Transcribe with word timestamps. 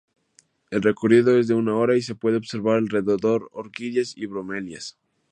El 0.71 0.81
recorrido 0.81 1.37
es 1.37 1.47
de 1.47 1.53
una 1.53 1.75
hora 1.75 1.95
y 1.95 2.01
se 2.01 2.15
puede 2.15 2.37
observar 2.37 2.77
alrededor 2.77 3.51
orquídeas 3.53 4.17
y 4.17 4.25
bromelias. 4.25 4.97